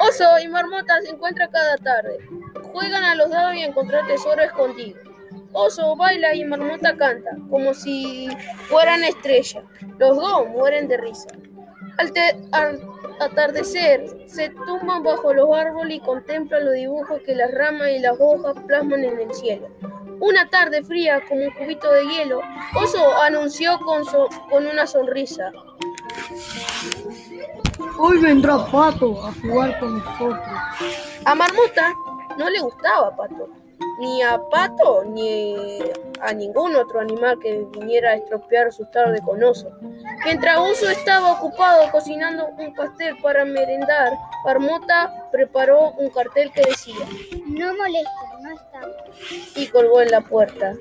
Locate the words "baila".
5.96-6.34